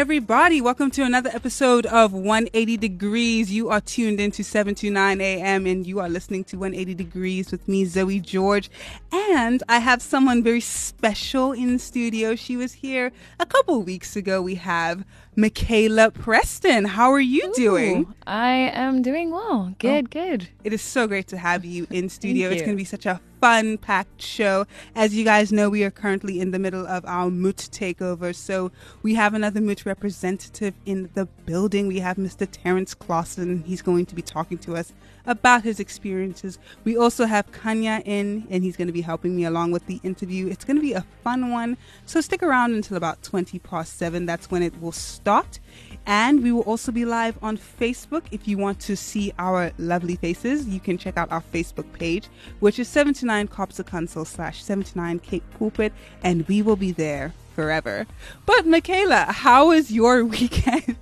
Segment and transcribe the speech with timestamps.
[0.00, 0.60] evening, everybody.
[0.60, 3.50] Welcome to another episode of 180 Degrees.
[3.50, 5.66] You are tuned 7 to 9 a.m.
[5.66, 8.70] and you are listening to 180 Degrees with me, Zoe George.
[9.10, 12.36] And I have someone very special in the studio.
[12.36, 13.10] She was here
[13.40, 14.40] a couple weeks ago.
[14.40, 15.04] We have
[15.34, 16.84] Michaela Preston.
[16.84, 18.14] How are you Ooh, doing?
[18.24, 19.70] I am doing well.
[19.70, 20.48] Oh, good, oh, good.
[20.62, 22.50] It is so great to have you in studio.
[22.50, 24.66] it's going to be such a fun packed show.
[24.94, 28.34] As you guys know, we are currently in the middle of our MOT takeover.
[28.34, 28.70] So
[29.02, 31.86] we have another MOT representative in the building.
[31.86, 32.46] We have Mr.
[32.50, 33.64] Terence Klaasen.
[33.64, 34.92] He's going to be talking to us
[35.26, 36.58] about his experiences.
[36.84, 40.00] We also have Kanya in, and he's going to be helping me along with the
[40.02, 40.48] interview.
[40.48, 41.76] It's going to be a fun one.
[42.06, 44.26] So stick around until about 20 past 7.
[44.26, 45.60] That's when it will start.
[46.06, 48.24] And we will also be live on Facebook.
[48.30, 52.28] If you want to see our lovely faces, you can check out our Facebook page,
[52.60, 58.06] which is 79 Cops Council slash 79 Cape Pulpit, and we will be there forever.
[58.46, 60.96] But Michaela, how was your weekend?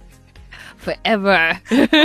[0.77, 1.60] Forever.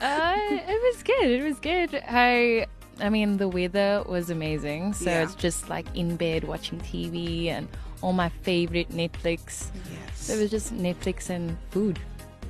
[0.00, 1.28] Uh, it was good.
[1.28, 2.00] It was good.
[2.08, 2.66] I
[3.00, 4.92] I mean, the weather was amazing.
[4.92, 5.22] So yeah.
[5.22, 7.68] it's just like in bed watching TV and
[8.00, 9.70] all my favorite Netflix.
[9.74, 10.14] Yes.
[10.14, 11.98] So it was just Netflix and food.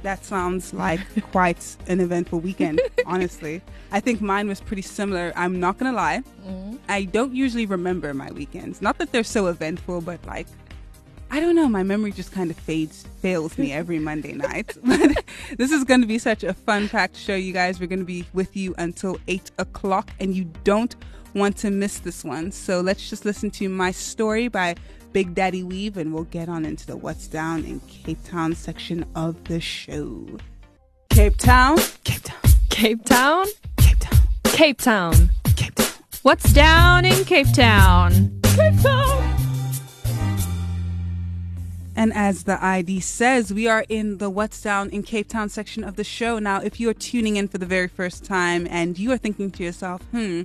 [0.03, 1.00] That sounds like
[1.32, 3.62] quite an eventful weekend, honestly.
[3.91, 5.32] I think mine was pretty similar.
[5.34, 6.22] I'm not going to lie.
[6.47, 6.76] Mm-hmm.
[6.88, 8.81] I don't usually remember my weekends.
[8.81, 10.47] Not that they're so eventful, but like
[11.31, 11.69] I don't know.
[11.69, 14.77] My memory just kind of fades, fails me every Monday night.
[14.84, 15.25] But
[15.59, 17.81] this is going to be such a fun packed show, you guys.
[17.81, 20.94] We're going to be with you until 8 o'clock, and you don't
[21.34, 22.50] want to miss this one.
[22.53, 24.75] So let's just listen to my story by
[25.12, 29.05] Big Daddy Weave, and we'll get on into the What's Down in Cape Town section
[29.15, 30.27] of the show.
[31.10, 33.47] Cape Town, Cape Town, Cape Town,
[33.77, 35.87] Cape Town, Cape Town, Cape Town.
[36.22, 38.41] What's down in Cape Town?
[38.43, 39.38] Cape Town.
[41.98, 45.82] And as the ID says, we are in the What's Down in Cape Town section
[45.82, 46.38] of the show.
[46.38, 49.50] Now, if you are tuning in for the very first time and you are thinking
[49.50, 50.42] to yourself, hmm,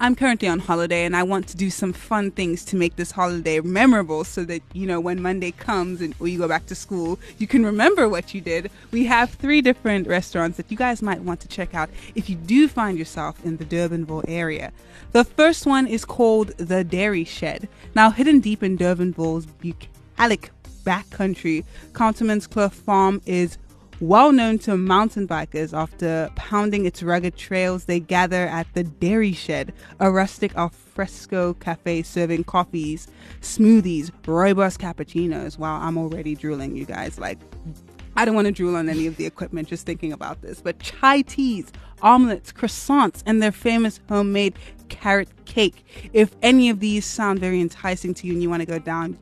[0.00, 3.12] I'm currently on holiday and I want to do some fun things to make this
[3.12, 6.74] holiday memorable so that, you know, when Monday comes and or you go back to
[6.74, 8.68] school, you can remember what you did.
[8.90, 12.34] We have three different restaurants that you guys might want to check out if you
[12.34, 14.72] do find yourself in the Durbanville area.
[15.12, 17.68] The first one is called The Dairy Shed.
[17.94, 20.50] Now, hidden deep in Durbanville's bucolic
[20.86, 23.58] backcountry, Contermanskloof Farm is
[24.00, 25.76] well known to mountain bikers.
[25.76, 32.02] After pounding its rugged trails, they gather at the Dairy Shed, a rustic alfresco cafe
[32.02, 33.08] serving coffees,
[33.40, 35.58] smoothies, robust cappuccinos.
[35.58, 37.18] Wow, I'm already drooling, you guys.
[37.18, 37.38] Like,
[38.16, 40.78] I don't want to drool on any of the equipment just thinking about this, but
[40.78, 44.54] chai teas, omelets, croissants, and their famous homemade
[44.88, 45.84] carrot cake.
[46.12, 49.18] If any of these sound very enticing to you and you want to go down,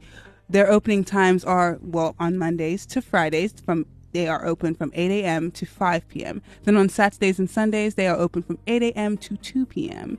[0.48, 5.10] their opening times are, well, on Mondays to Fridays from they are open from 8
[5.10, 5.50] a.m.
[5.50, 6.40] to 5 p.m.
[6.62, 9.18] Then on Saturdays and Sundays, they are open from 8 a.m.
[9.18, 10.18] to 2 p.m.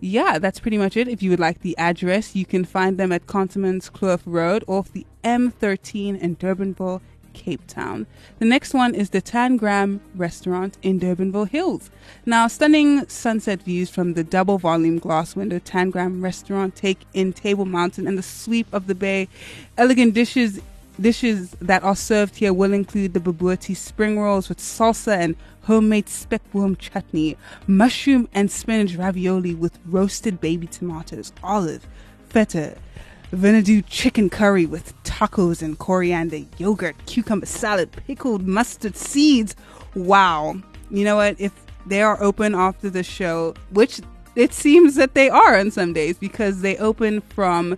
[0.00, 1.06] Yeah, that's pretty much it.
[1.06, 5.06] If you would like the address, you can find them at Contermanskloof Road off the
[5.22, 7.00] M13 in Durbanville,
[7.32, 8.06] Cape Town.
[8.38, 11.90] The next one is the Tangram Restaurant in Durbanville Hills.
[12.26, 17.64] Now, stunning sunset views from the double volume glass window Tangram Restaurant take in Table
[17.64, 19.28] Mountain and the sweep of the bay.
[19.76, 20.60] Elegant dishes
[21.00, 26.06] dishes that are served here will include the Bobotie spring rolls with salsa and homemade
[26.06, 27.36] speckworm chutney,
[27.66, 31.86] mushroom and spinach ravioli with roasted baby tomatoes, olive,
[32.28, 32.76] feta,
[33.32, 39.54] Vindaloo chicken curry with tacos and coriander, yogurt, cucumber salad, pickled mustard seeds.
[39.94, 40.56] Wow.
[40.90, 41.40] You know what?
[41.40, 41.52] If
[41.86, 44.00] they are open after the show, which
[44.34, 47.76] it seems that they are on some days because they open from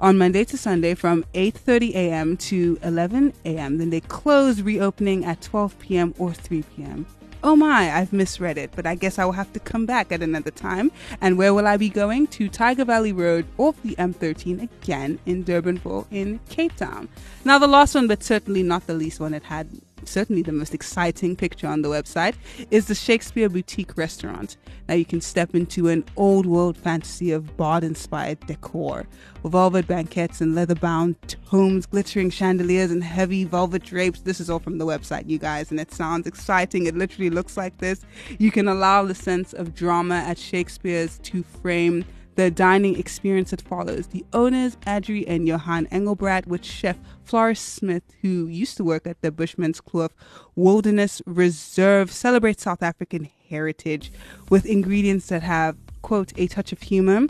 [0.00, 2.36] on Monday to Sunday from 8:30 a.m.
[2.38, 3.78] to 11 a.m.
[3.78, 6.14] Then they close, reopening at 12 p.m.
[6.18, 7.06] or 3 p.m.
[7.42, 10.22] Oh my, I've misread it, but I guess I will have to come back at
[10.22, 10.90] another time.
[11.20, 12.26] And where will I be going?
[12.28, 17.08] To Tiger Valley Road off the M13 again in Durbanville in Cape Town.
[17.44, 19.68] Now, the last one, but certainly not the least one, it had
[20.08, 22.34] certainly the most exciting picture on the website,
[22.70, 24.56] is the Shakespeare Boutique restaurant.
[24.88, 29.06] Now you can step into an old world fantasy of bard inspired decor.
[29.42, 31.16] With velvet banquettes and leather bound
[31.48, 34.20] tomes, glittering chandeliers, and heavy velvet drapes.
[34.20, 36.86] This is all from the website, you guys, and it sounds exciting.
[36.86, 38.04] It literally looks like this.
[38.38, 42.04] You can allow the sense of drama at Shakespeare's to frame
[42.38, 44.06] the dining experience that follows.
[44.06, 49.20] The owners, Adri and Johan Engelbrecht, with chef Floris Smith, who used to work at
[49.22, 50.10] the Bushman's Kloof
[50.54, 54.12] Wilderness Reserve, celebrate South African heritage
[54.50, 57.26] with ingredients that have, quote, a touch of humor,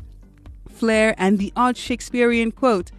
[0.68, 2.90] flair, and the odd Shakespearean quote.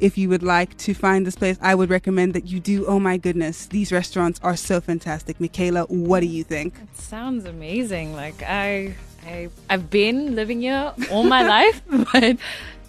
[0.00, 2.86] If you would like to find this place, I would recommend that you do.
[2.86, 5.38] Oh my goodness, these restaurants are so fantastic.
[5.38, 6.74] Michaela, what do you think?
[6.82, 8.16] It sounds amazing.
[8.16, 11.82] Like I I I've been living here all my life,
[12.12, 12.36] but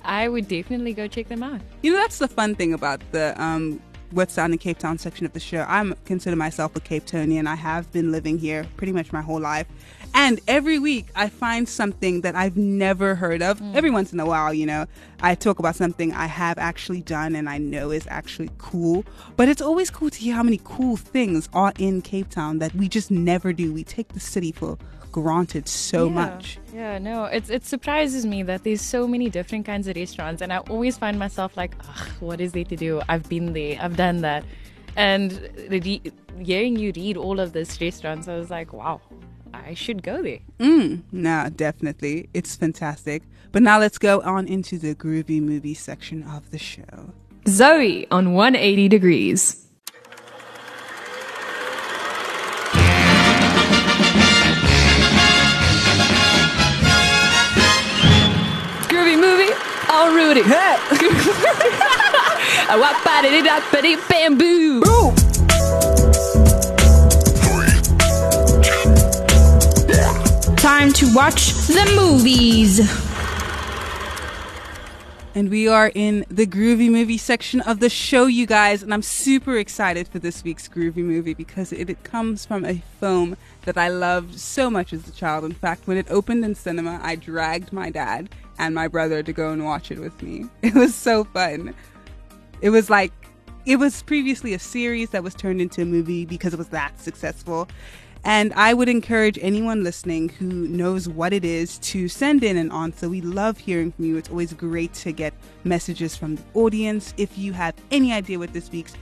[0.04, 1.62] I would definitely go check them out.
[1.82, 3.82] You know, that's the fun thing about the um,
[4.12, 5.66] West Sound and Cape Town section of the show.
[5.68, 7.48] I consider myself a Cape Townian.
[7.48, 9.68] I have been living here pretty much my whole life.
[10.14, 13.60] And every week I find something that I've never heard of.
[13.60, 13.76] Mm.
[13.76, 14.86] Every once in a while, you know,
[15.22, 19.06] I talk about something I have actually done and I know is actually cool.
[19.38, 22.76] But it's always cool to hear how many cool things are in Cape Town that
[22.76, 23.74] we just never do.
[23.74, 24.78] We take the city for
[25.12, 26.58] granted so yeah, much.
[26.74, 30.52] Yeah, no, it's it surprises me that there's so many different kinds of restaurants, and
[30.52, 31.76] I always find myself like,
[32.20, 33.02] what is there to do?
[33.10, 34.44] I've been there, I've done that,
[34.96, 35.32] and
[35.70, 36.02] the,
[36.40, 39.02] hearing you read all of these restaurants, I was like, wow.
[39.54, 40.40] I should go there.
[40.60, 42.30] Mm, no, definitely.
[42.34, 43.24] It's fantastic.
[43.52, 47.14] But now let's go on into the groovy movie section of the show.
[47.48, 49.61] Zoe on 180 Degrees.
[60.02, 60.42] All Rudy.
[60.42, 60.78] Hey.
[62.70, 63.60] Wap body da
[64.10, 64.82] bamboo.
[70.56, 72.80] Time to watch the movies.
[75.36, 78.82] And we are in the groovy movie section of the show, you guys.
[78.82, 82.84] And I'm super excited for this week's groovy movie because it, it, comes from a
[83.00, 85.46] film that I loved so much as a child.
[85.46, 88.30] In fact, when it opened in cinema, I dragged my dad
[88.62, 90.46] and my brother to go and watch it with me.
[90.62, 91.74] It was so fun.
[92.62, 93.12] It was like,
[93.66, 97.00] it was previously a series that was turned into a movie because it was that
[97.00, 97.68] successful.
[98.24, 102.72] And I would encourage anyone listening who knows what it is to send in an
[102.72, 103.10] answer.
[103.10, 104.18] We love hearing from you.
[104.18, 105.34] It's always great to get
[105.64, 107.16] messages from the audience.
[107.18, 108.94] If you have any idea what this week's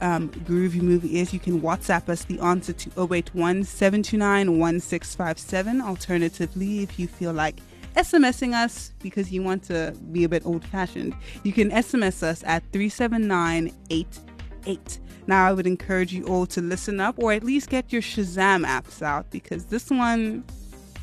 [0.00, 5.80] um, groovy movie is, you can WhatsApp us the answer to 081 729 1657.
[5.80, 7.60] Alternatively, if you feel like
[7.96, 12.42] SMSing us because you want to be a bit old fashioned, you can SMS us
[12.44, 14.98] at 37988.
[15.26, 18.64] Now, I would encourage you all to listen up or at least get your Shazam
[18.66, 20.44] apps out because this one.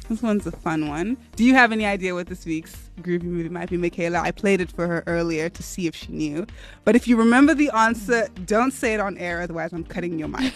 [0.10, 1.16] This one's a fun one.
[1.38, 4.20] Do you have any idea what this week's groovy movie might be, Michaela?
[4.20, 6.46] I played it for her earlier to see if she knew.
[6.84, 10.28] But if you remember the answer, don't say it on air, otherwise, I'm cutting your
[10.28, 10.54] mic.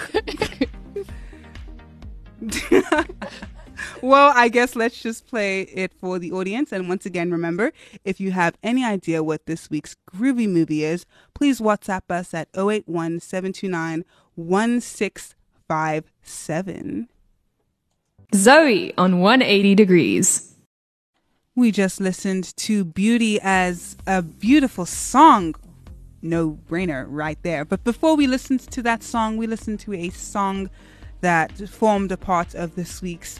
[4.01, 6.71] well, I guess let's just play it for the audience.
[6.71, 7.71] And once again, remember,
[8.03, 12.49] if you have any idea what this week's groovy movie is, please WhatsApp us at
[12.55, 14.05] 081 729
[14.35, 17.09] 1657.
[18.35, 20.55] Zoe on 180 Degrees.
[21.55, 25.55] We just listened to Beauty as a beautiful song.
[26.21, 27.65] No brainer right there.
[27.65, 30.69] But before we listened to that song, we listened to a song
[31.21, 33.39] that formed a part of this week's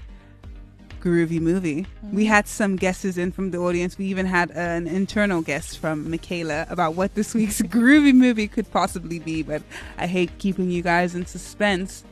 [1.01, 1.83] groovy movie.
[1.83, 2.15] Mm-hmm.
[2.15, 3.97] We had some guesses in from the audience.
[3.97, 8.69] We even had an internal guest from Michaela about what this week's groovy movie could
[8.71, 9.61] possibly be, but
[9.97, 12.03] I hate keeping you guys in suspense.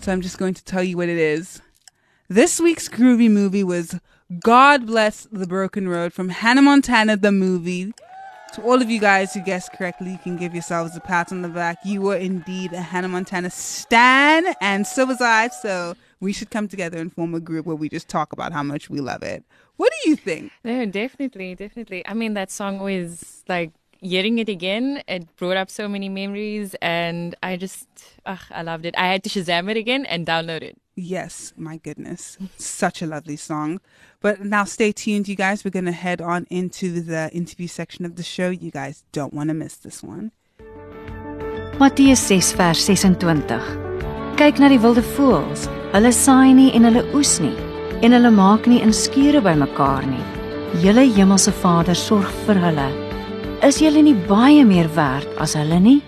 [0.00, 1.60] So I'm just going to tell you what it is.
[2.28, 3.98] This week's groovy movie was
[4.38, 7.92] God Bless the Broken Road from Hannah Montana, the movie.
[8.54, 11.42] To all of you guys who guessed correctly, you can give yourselves a pat on
[11.42, 11.78] the back.
[11.84, 15.48] You were indeed a Hannah Montana stan, and so was I.
[15.48, 18.62] So we should come together and form a group where we just talk about how
[18.62, 19.44] much we love it.
[19.76, 20.52] What do you think?
[20.62, 22.06] No, definitely, definitely.
[22.06, 25.02] I mean, that song was like hearing it again.
[25.08, 27.88] It brought up so many memories, and I just,
[28.26, 28.94] ugh, I loved it.
[28.98, 30.76] I had to Shazam it again and download it.
[30.96, 32.36] Yes, my goodness.
[32.58, 33.80] Such a lovely song.
[34.20, 35.64] But now stay tuned, you guys.
[35.64, 38.50] We're going to head on into the interview section of the show.
[38.50, 40.32] You guys don't want to miss this one.
[41.78, 43.64] Matteus 6 vers 26.
[44.36, 45.79] Kyk na die wilde voëls.
[45.90, 47.56] Hulle saai nie en hulle oes nie
[48.06, 50.22] en hulle maak nie in skure bymekaar nie.
[50.84, 52.86] Julle hemelse Vader sorg vir hulle.
[53.66, 55.98] Is julle nie baie meer werd as hulle nie?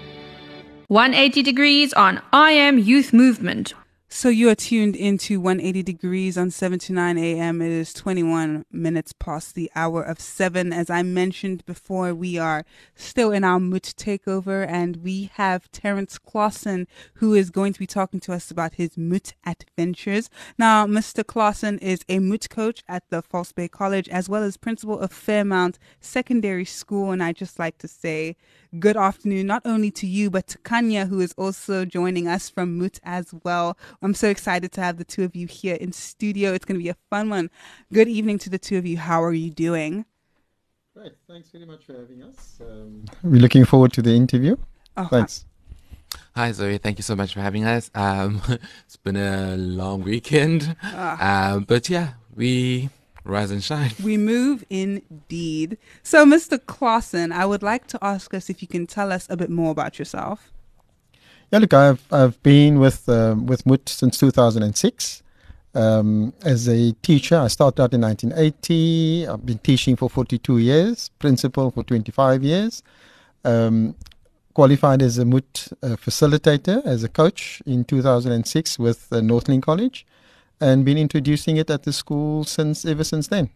[0.89, 3.75] 180 degrees on I Am Youth Movement.
[4.15, 7.63] So you are tuned into 180 degrees on 7 to 9 a.m.
[7.63, 10.71] It is 21 minutes past the hour of 7.
[10.71, 16.19] As I mentioned before, we are still in our MOT takeover and we have Terence
[16.19, 20.29] Klaasen who is going to be talking to us about his MOT adventures.
[20.59, 21.25] Now, Mr.
[21.25, 25.11] Klaasen is a MOT coach at the False Bay College as well as principal of
[25.11, 27.13] Fairmount Secondary School.
[27.13, 28.37] And I just like to say
[28.79, 32.79] good afternoon, not only to you, but to Kanya, who is also joining us from
[32.79, 33.77] MOT as well.
[34.01, 36.53] I'm so excited to have the two of you here in studio.
[36.53, 37.51] It's going to be a fun one.
[37.93, 38.99] Good evening to the two of you.
[38.99, 40.05] How are you doing?
[40.95, 41.13] Great.
[41.29, 42.59] Thanks very much for having us.
[42.61, 44.57] Um, we're looking forward to the interview.
[44.97, 45.47] Oh, Thanks.
[46.35, 47.91] Hi Zoe, thank you so much for having us.
[47.95, 48.43] Um,
[48.85, 52.91] it's been a long weekend, uh, but yeah, we
[53.25, 53.93] rise and shine.
[54.03, 55.79] We move indeed.
[56.03, 56.59] So, Mr.
[56.59, 59.71] Klaasen, I would like to ask us if you can tell us a bit more
[59.71, 60.51] about yourself.
[61.53, 65.23] Yeah, look, I've I've been with um, with MOT since 2006
[65.75, 67.37] um, as a teacher.
[67.37, 69.29] I started out in 1980.
[69.29, 72.83] I've been teaching for 42 years, principal for 25 years.
[73.45, 73.95] Um,
[74.55, 80.07] qualified as a MOT uh, facilitator, as a coach in 2006 with uh, Northlink College,
[80.63, 83.51] and been introducing it at the school since ever since then.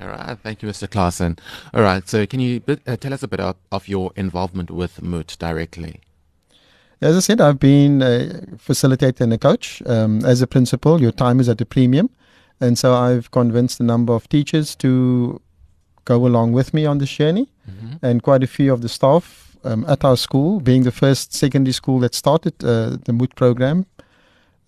[0.00, 0.88] All right, thank you, Mr.
[0.88, 1.38] Klaasen.
[1.74, 5.02] All right, so can you uh, tell us a bit of, of your involvement with
[5.02, 6.00] MOT directly?
[7.02, 9.82] As I said, I've been a facilitator and a coach.
[9.86, 12.08] Um, as a principal, your time is at a premium.
[12.60, 15.40] And so I've convinced a number of teachers to
[16.04, 17.48] go along with me on this journey.
[17.68, 18.06] Mm-hmm.
[18.06, 21.72] And quite a few of the staff um, at our school, being the first secondary
[21.72, 23.84] school that started uh, the MOT program,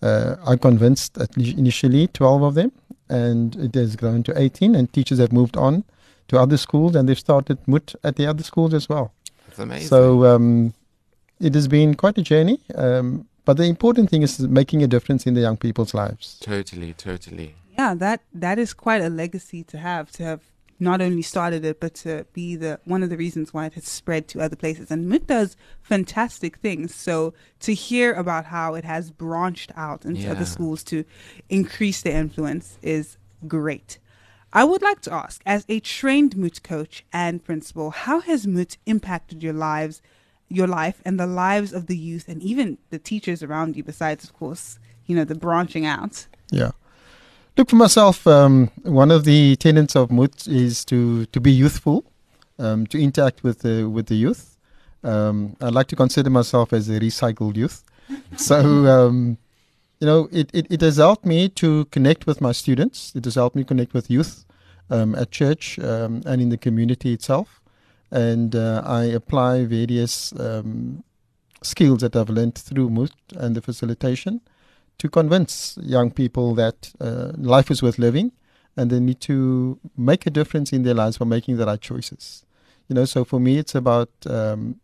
[0.05, 2.71] uh, I convinced initially 12 of them.
[3.07, 4.75] And it has grown to 18.
[4.75, 5.83] And teachers have moved on
[6.27, 9.13] to other schools and they've started MOT at the other schools as well.
[9.47, 9.87] That's amazing.
[9.87, 10.73] So, um,
[11.39, 12.59] it has been quite a journey.
[12.75, 16.37] Um, but the important thing is making a difference in the young people's lives.
[16.39, 17.55] Totally, totally.
[17.77, 20.11] Yeah, that that is quite a legacy to have.
[20.13, 20.41] To have
[20.79, 23.85] not only started it, but to be the one of the reasons why it has
[23.85, 24.91] spread to other places.
[24.91, 26.93] And MOT does fantastic things.
[26.93, 30.31] So to hear about how it has branched out into yeah.
[30.31, 31.05] other schools to
[31.49, 33.17] increase their influence is
[33.47, 33.99] great.
[34.51, 38.77] I would like to ask, as a trained MOT coach and principal, how has MOT
[38.85, 40.01] impacted your lives
[40.47, 44.23] your life and the lives of the youth and even the teachers around you, besides,
[44.23, 46.27] of course, you know, the branching out?
[46.51, 46.71] Yeah.
[47.57, 52.03] Look, for myself, um, one of the tenets of MOT is to, to be youthful,
[52.59, 54.57] um, to interact with the, with the youth.
[55.03, 57.83] Um, I like to consider myself as a recycled youth.
[58.37, 58.57] so,
[58.87, 59.37] um,
[59.99, 63.13] you know, it, it, it, has helped me to connect with my students.
[63.15, 64.45] It has helped me connect with youth
[64.89, 67.61] um, at church um, and in the community itself
[68.11, 71.03] and uh, I apply various um,
[71.61, 74.41] skills that I've learned through MOT and the facilitation
[74.97, 78.31] to convince young people that uh, life is worth living
[78.77, 82.45] and they need to make a difference in their lives by making the right choices.
[82.87, 84.79] You know, so for me, it's about um,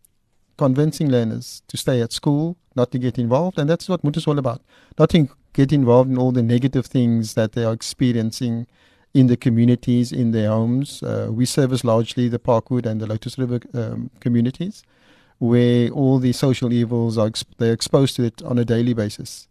[0.56, 4.26] convincing learners to stay at school, not to get involved, and that's what MOT is
[4.26, 4.60] all about.
[4.98, 8.66] Not to get involved in all the negative things that they are experiencing
[9.14, 11.02] in the communities, in their homes.
[11.02, 14.82] Uh, we service largely the Parkwood and the Lotus River um, communities,
[15.38, 19.48] where all the social evils are exp- they're exposed to it on a daily basis,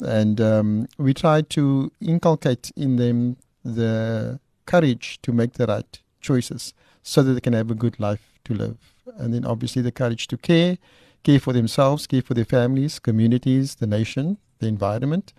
[0.00, 6.74] and um, we try to inculcate in them the courage to make the right choices,
[7.02, 10.26] so that they can have a good life to live, and then obviously the courage
[10.28, 10.78] to care,
[11.22, 15.32] care for themselves, care for their families, communities, the nation, the environment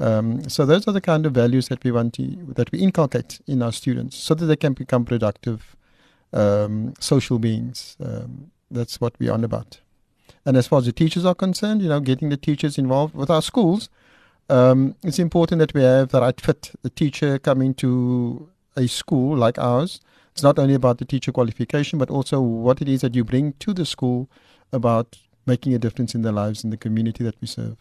[0.00, 2.22] um, so those are the kind of values that we want to
[2.54, 5.76] that we inculcate in our students, so that they can become productive
[6.32, 7.96] um, social beings.
[8.02, 9.80] Um, that's what we're on about.
[10.46, 13.28] And as far as the teachers are concerned, you know, getting the teachers involved with
[13.28, 13.90] our schools,
[14.50, 16.72] um, it's important that we have the right fit.
[16.82, 20.00] The teacher coming to a school like ours,
[20.32, 23.54] it's not only about the teacher qualification, but also what it is that you bring
[23.60, 24.28] to the school
[24.72, 27.76] about making a difference in their lives in the community that we serve.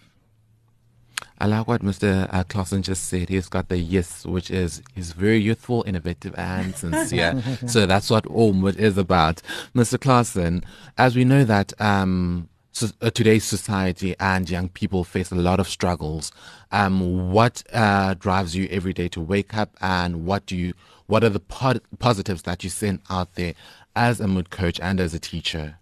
[1.41, 2.27] I like what Mr.
[2.31, 3.29] Uh, Klaasen just said.
[3.29, 7.41] He's got the yes, which is he's very youthful, innovative, and sincere.
[7.67, 9.41] so that's what all MOT is about.
[9.73, 9.97] Mr.
[9.97, 10.63] Klaasen,
[10.97, 15.59] as we know that um, so, uh, today's society and young people face a lot
[15.59, 16.31] of struggles.
[16.71, 20.73] Um, what uh, drives you every day to wake up, and what do you?
[21.07, 23.55] What are the po- positives that you send out there
[23.95, 25.79] as a MOT coach and as a teacher?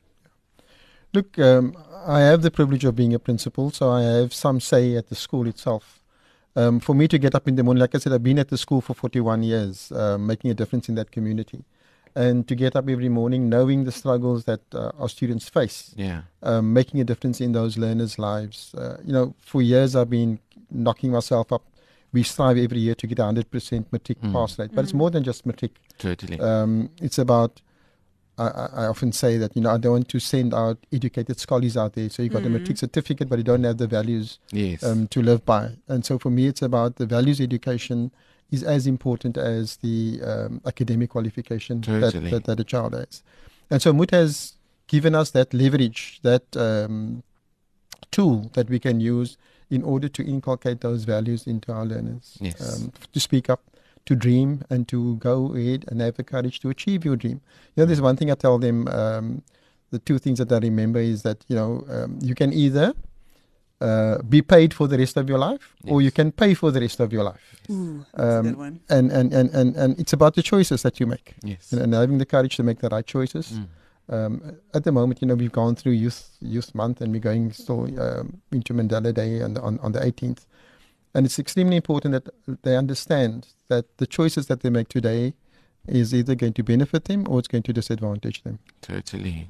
[1.13, 1.75] Look, um,
[2.05, 5.15] I have the privilege of being a principal, so I have some say at the
[5.15, 5.99] school itself.
[6.55, 8.49] Um, for me to get up in the morning, like I said, I've been at
[8.49, 11.63] the school for 41 years, uh, making a difference in that community.
[12.15, 16.21] And to get up every morning knowing the struggles that uh, our students face, Yeah.
[16.43, 18.73] um, making a difference in those learners' lives.
[18.75, 20.39] Uh, you know, for years I've been
[20.71, 21.63] knocking myself up.
[22.13, 24.31] We strive every year to get a 100% matric Mm.
[24.33, 25.71] pass rate, but it's more than just matric.
[25.97, 26.39] Totally.
[26.39, 27.61] Um, it's about
[28.39, 31.39] I, I I often say that you know I don't want to send out educated
[31.39, 32.07] scholars out there.
[32.09, 34.83] So you got a matric certificate, but you don't have the values yes.
[34.83, 35.71] um, to live by.
[35.87, 38.11] And so for me, it's about the values education
[38.51, 42.31] is as important as the um, academic qualification that, Totally.
[42.31, 43.23] that that a child has.
[43.69, 44.53] And so MOT has
[44.87, 47.23] given us that leverage, that um,
[48.11, 49.37] tool that we can use
[49.69, 52.37] in order to inculcate those values into our learners.
[52.39, 52.81] Yes.
[52.81, 53.61] Um, to speak up,
[54.05, 57.41] to dream, and to go ahead and have the courage to achieve your dream.
[57.75, 58.87] You know, there's one thing I tell them.
[58.87, 59.43] Um,
[59.89, 62.93] the two things that I remember is that you know um, you can either
[63.79, 66.79] uh, be paid for the rest of your life, or you can pay for the
[66.79, 67.55] rest of your life.
[67.69, 68.79] Ooh, that's a Um, good one.
[68.89, 71.71] And, and, and, and, and it's about the choices that you make yes.
[71.71, 73.51] and, and having the courage to make the right choices.
[73.53, 73.67] Mm.
[74.09, 77.51] Um, at the moment, you know, we've gone through Youth Youth Month, and we're going
[77.51, 80.45] still um, into Mandela Day on, on on the 18th.
[81.13, 82.27] And it's extremely important that
[82.63, 85.33] they understand that the choices that they make today
[85.87, 88.59] is either going to benefit them or it's going to disadvantage them.
[88.81, 89.49] Totally.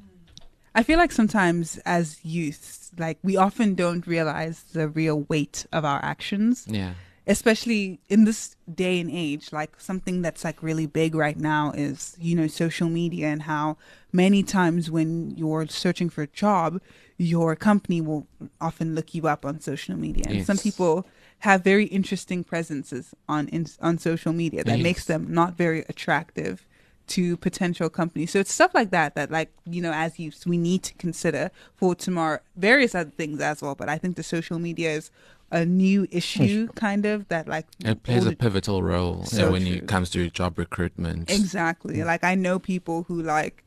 [0.78, 5.84] I feel like sometimes as youths, like we often don't realize the real weight of
[5.84, 6.66] our actions.
[6.68, 6.94] Yeah.
[7.26, 12.16] especially in this day and age like something that's like really big right now is
[12.18, 13.76] you know social media and how
[14.12, 16.80] many times when you're searching for a job
[17.18, 18.26] your company will
[18.62, 21.06] often look you up on social media and some people
[21.40, 26.66] have very interesting presences on in, on social media that makes them not very attractive
[27.08, 28.30] to potential companies.
[28.32, 31.50] So it's stuff like that that like you know as youths we need to consider
[31.76, 33.74] for tomorrow various other things as well.
[33.74, 35.10] But i think the social media is
[35.50, 39.88] a new issue kind of that like It plays a pivotal role So when it
[39.88, 41.30] comes to job recruitment.
[41.30, 41.96] exactly.
[41.96, 42.06] Mm.
[42.06, 43.64] Like i know people who like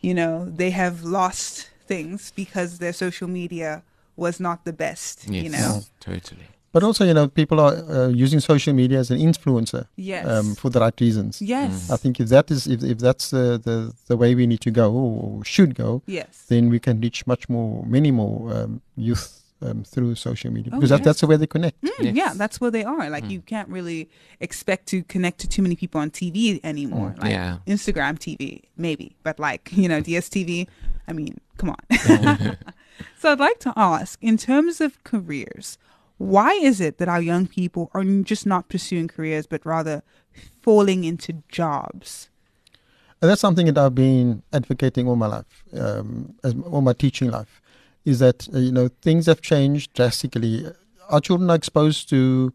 [0.00, 3.82] you know they have lost things because their social media
[4.16, 5.44] was not the best Yes.
[5.44, 5.82] you know?
[6.00, 6.48] Totally.
[6.72, 10.24] But also, you know, people are uh, using social media as an influencer yes.
[10.26, 11.42] um, for the right reasons.
[11.42, 11.90] yes.
[11.90, 14.70] I think if that is if, if that's uh, the the way we need to
[14.70, 16.46] go or should go, yes.
[16.48, 20.76] then we can reach much more, many more um, youth um, through social media Oh,
[20.76, 21.80] because that, that's the way they connect.
[21.82, 22.14] Mm, Yes.
[22.14, 23.10] yeah that's where they are.
[23.10, 24.08] Like you can't really
[24.40, 27.14] expect to connect to too many people on tv anymore.
[27.20, 27.58] Like Yeah.
[27.66, 29.16] instagram tv maybe.
[29.22, 30.66] But like you know dstv
[31.08, 31.82] i mean come on.
[33.20, 35.78] So i'd like to ask in terms of careers
[36.20, 40.02] why is it that our young people are just not pursuing careers but rather
[40.60, 42.28] falling into jobs
[43.20, 46.34] And that's something that I've been advocating all my life, um,
[46.72, 47.60] all my teaching life,
[48.04, 50.64] is that uh, you know things have changed drastically.
[51.10, 52.52] Our children are exposed to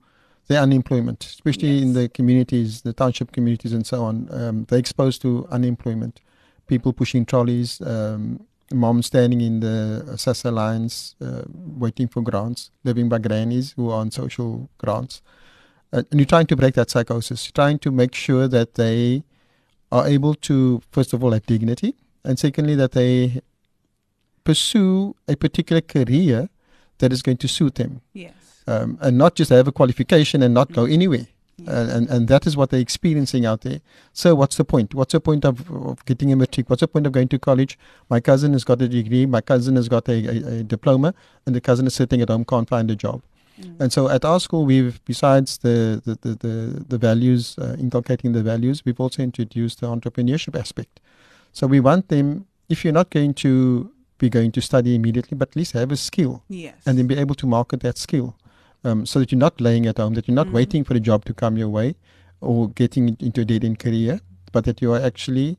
[0.47, 4.27] the unemployment, especially in the communities, the township communities, and so on.
[4.31, 6.19] Um, they're exposed to unemployment.
[6.67, 13.09] People pushing trolleys, um, mom standing in the SASSA lines, uh, waiting for grants, living
[13.09, 15.21] by grannies who are on social grants.
[15.93, 17.45] Uh, and you're trying to break that psychosis.
[17.45, 19.23] You're trying to make sure that they
[19.91, 23.41] are able to, first of all, have dignity, and secondly, that they
[24.43, 26.49] pursue a particular career
[26.97, 28.33] that is going to suit them, yes
[28.67, 31.27] um, and not just have a qualification and not go anywhere.
[31.59, 33.79] And, and and that is what they're experiencing out there.
[34.11, 34.93] So what's the point?
[34.93, 36.69] What's the point of, of getting a matric?
[36.69, 37.79] What's the point of going to college?
[38.09, 39.25] My cousin has got a degree.
[39.25, 41.13] My cousin has got a, a, a diploma,
[41.45, 43.21] and the cousin is sitting at home can't find a job.
[43.79, 48.33] And so at our school, we've besides the the the, the, the values, uh, inculcating
[48.33, 50.99] the values, we've also introduced the entrepreneurship aspect.
[51.53, 55.49] So we want them, if you're not going to be going to study immediately, but
[55.49, 58.35] at least have a skill yes and then be able to market that skill,
[58.85, 60.53] um, so that you're not laying at home, that you're not Mm.
[60.59, 61.95] waiting for a job to come your way,
[62.41, 64.19] or getting into a dead end career,
[64.53, 65.57] but that you are actually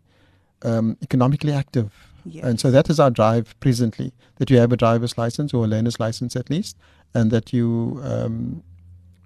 [0.63, 1.89] um, economically active.
[2.25, 2.45] yes.
[2.45, 5.69] And so that is our drive presently, that you have a driver's license or a
[5.69, 6.77] learner's license at least,
[7.15, 8.63] and that you um,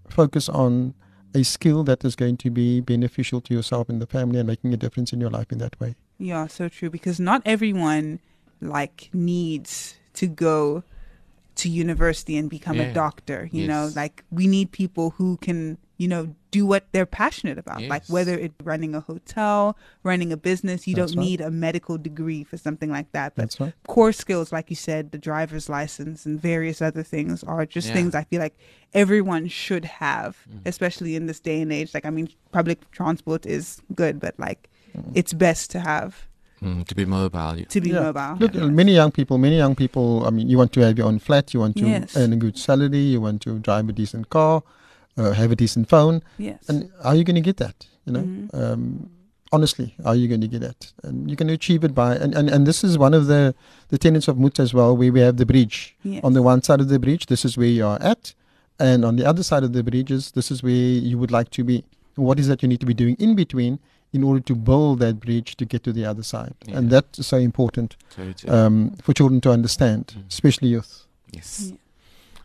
[0.08, 0.94] focus on
[1.34, 4.74] a skill that is going to be beneficial to yourself and the family and making
[4.74, 5.94] a difference in your life in that way.
[6.18, 6.90] Yeah, so true.
[6.90, 8.18] Because not everyone
[8.60, 10.82] like needs to go
[11.60, 13.48] to university and become a doctor.
[13.52, 17.80] You know, like we need people who can, you know, do what they're passionate about.
[17.82, 17.90] Yes.
[17.90, 21.28] Like whether it's running a hotel, running a business, you That's don't right.
[21.28, 23.34] need a medical degree for something like that.
[23.36, 23.72] But That's right.
[23.86, 27.94] core skills, like you said, the driver's license and various other things are just Yeah.
[27.94, 28.56] things I feel like
[28.94, 30.60] everyone should have, Mm.
[30.66, 31.94] especially in this day and age.
[31.94, 35.12] Like, I mean, public transport is good, but like, Mm.
[35.14, 36.26] it's best to have
[36.62, 37.58] Mm, to be mobile.
[37.58, 38.10] you- to be Yeah.
[38.12, 38.36] mobile.
[38.40, 40.24] Look, many young people, many young people.
[40.26, 42.16] I mean, you want to have your own flat, you want to Yes.
[42.16, 44.62] earn a good salary, you want to drive a decent car,
[45.16, 46.58] uh, have a decent phone, Yes.
[46.68, 47.86] and how are you going to get that?
[48.04, 48.54] You know, Mhm.
[48.62, 49.10] um,
[49.52, 50.92] honestly, how are you going to get that?
[51.02, 53.54] And you can achieve it by, and, and, and this is one of the
[53.88, 55.96] the tenets of MOT as well, where we have the bridge.
[56.04, 56.20] yes.
[56.22, 58.34] On the one side of the bridge, this is where you are at,
[58.78, 60.72] and on the other side of the bridges, this is where
[61.08, 61.84] you would like to be.
[62.16, 63.78] What is that you need to be doing in between
[64.12, 66.54] in order to build that bridge to get to the other side?
[66.66, 66.78] Yeah.
[66.78, 67.96] And that's so important
[68.48, 70.28] um, for children to understand, Mm.
[70.28, 71.06] especially youth.
[71.32, 71.70] Yes.
[71.70, 71.76] Yeah.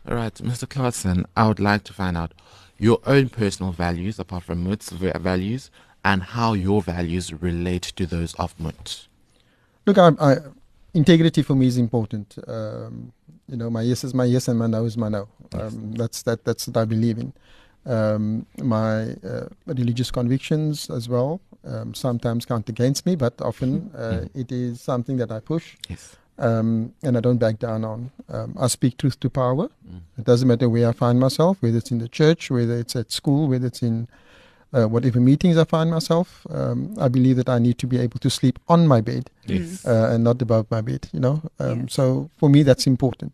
[0.08, 0.68] All right, Mr.
[0.68, 2.32] Clarkson, I would like to find out
[2.78, 5.70] your own personal values, apart from MOT's values,
[6.04, 9.08] and how your values relate to those of MOT.
[9.86, 10.36] Look, I, I,
[10.94, 12.36] integrity for me is important.
[12.46, 13.12] Um,
[13.48, 15.26] you know, my yes is my yes and my no is my no.
[15.52, 16.44] Um, that's that.
[16.44, 17.32] That's what I believe in.
[17.86, 24.24] Um, my uh, religious convictions as well um, sometimes count against me, but often uh,
[24.34, 26.16] it is something that I push Yes.
[26.38, 28.10] um, and I don't back down on.
[28.28, 29.68] Um, I speak truth to power.
[29.88, 30.00] Mm.
[30.18, 33.10] It doesn't matter where I find myself, whether it's in the church, whether it's at
[33.12, 34.08] school, whether it's in
[34.72, 36.46] uh, whatever meetings I find myself.
[36.50, 39.86] Um, I believe that I need to be able to sleep on my bed Yes.
[39.86, 41.42] uh, and not above my bed, you know.
[41.58, 41.94] Um, Yes.
[41.94, 43.32] So for me, that's important.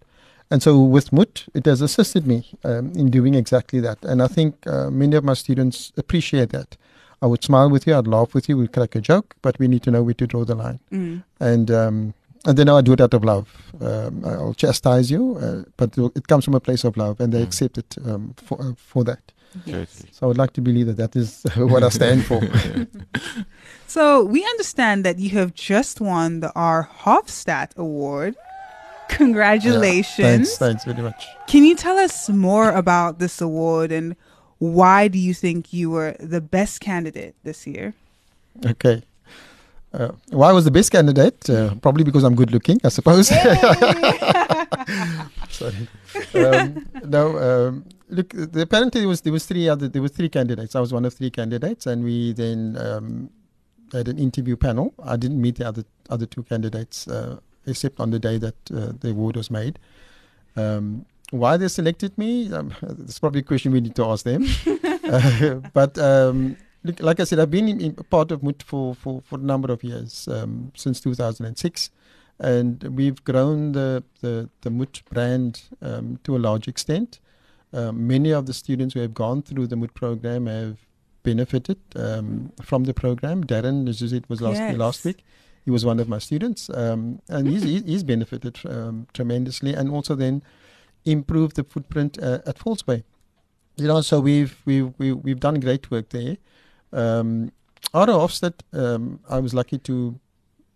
[0.50, 4.04] And so with MOT, it has assisted me um, in doing exactly that.
[4.04, 6.76] And I think uh, many of my students appreciate that.
[7.22, 9.68] I would smile with you, I'd laugh with you, we'd crack a joke, but we
[9.68, 10.80] need to know where to draw the line.
[10.90, 11.22] Mm.
[11.40, 13.46] And um, and then I do it out of love.
[13.80, 17.40] Um, I'll chastise you, uh, but it comes from a place of love, and they
[17.40, 17.46] Mm.
[17.48, 19.22] accept it um, for uh, for that.
[19.66, 20.02] Yes.
[20.12, 22.40] So I would like to believe that that is what I stand for.
[23.86, 28.34] So we understand that you have just won the R Hofstadt Award.
[29.10, 30.18] Congratulations.
[30.18, 31.26] Yeah, thanks, thanks very much.
[31.46, 34.16] Can you tell us more about this award and
[34.62, 37.94] why do you think you were the best candidate this year?
[38.64, 39.02] Okay.
[39.92, 41.50] Uh, why was the best candidate?
[41.50, 43.26] Uh, probably because I'm good looking, I suppose.
[45.50, 45.88] Sorry.
[46.34, 47.38] Um, no.
[47.38, 50.76] Um, look, the, apparently there was there was three other there was three candidates.
[50.76, 53.30] I was one of three candidates, and we then um,
[53.92, 54.94] had an interview panel.
[55.02, 58.92] I didn't meet the other other two candidates uh, except on the day that uh,
[59.00, 59.80] the award was made.
[60.54, 62.52] Um, why they selected me?
[62.52, 64.46] Um, that's probably a question we need to ask them.
[65.04, 68.94] uh, but um, look, like I said, I've been in, in part of MOT for,
[68.94, 71.90] for, for a number of years, um, since 2006.
[72.38, 77.18] And we've grown the, the, the MOT brand um, to a large extent.
[77.72, 80.78] Um, many of the students who have gone through the MOT program have
[81.22, 83.44] benefited um, from the program.
[83.44, 84.76] Darren, as you said, was last, Yes.
[84.76, 85.24] last week.
[85.64, 89.90] He was one of my students, um, and he's, he's he's benefited um, tremendously, and
[89.90, 90.42] also then
[91.04, 93.04] improved the footprint uh, at False Bay.
[93.76, 96.36] You know, so we've we've we've, we've done great work there.
[96.92, 97.52] Um,
[97.94, 100.18] Otto Hofstad, um, I was lucky to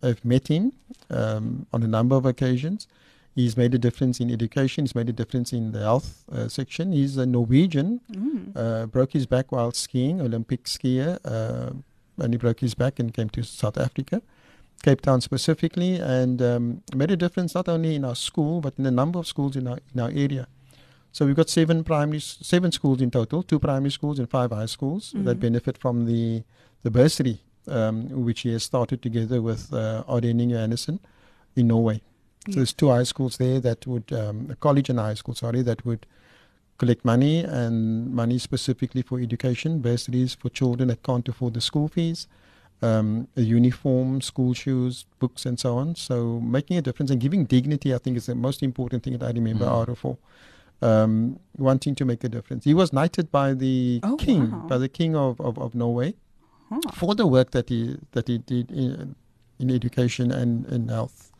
[0.02, 0.72] have met him
[1.10, 2.86] um, on a number of occasions.
[3.34, 4.84] He's made a difference in education.
[4.84, 6.92] He's made a difference in the health uh, section.
[6.92, 8.00] He's a Norwegian.
[8.10, 8.56] Mm.
[8.56, 11.72] Uh, broke his back while skiing, Olympic skier, uh,
[12.18, 14.22] and he broke his back and came to South Africa,
[14.82, 18.86] Cape Town specifically, and um, made a difference not only in our school but in
[18.86, 20.46] a number of schools in our in our area.
[21.12, 24.66] So we've got seven primary, seven schools in total, two primary schools and five high
[24.66, 25.40] schools that Mhm.
[25.40, 26.42] benefit from the
[26.82, 30.98] the bursary, um, which he has started together with uh, Ardening Johannesson
[31.56, 31.96] in Norway.
[31.96, 32.54] So Yeah.
[32.56, 35.62] there's two high schools there that would, um, a college and a high school, sorry,
[35.62, 36.06] that would
[36.78, 37.74] collect money and
[38.14, 42.28] money specifically for education, bursaries for children that can't afford the school fees,
[42.82, 45.94] um, a uniform, school shoes, books, and so on.
[45.96, 49.24] So making a difference and giving dignity, I think, is the most important thing that
[49.26, 49.86] I remember Mm.
[49.86, 50.18] Aro for.
[50.82, 52.64] Um, wanting to make a difference.
[52.64, 54.66] He was knighted by the Oh, king, wow.
[54.68, 56.14] by the king of, of, of Norway,
[56.68, 56.80] Huh.
[56.92, 59.14] for the work that he that he did in,
[59.58, 61.32] in education and in health.